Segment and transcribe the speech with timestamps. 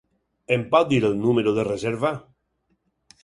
[0.55, 2.13] Em pot dir el número de reserva?